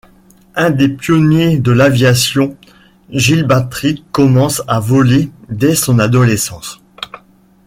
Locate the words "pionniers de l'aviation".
0.89-2.57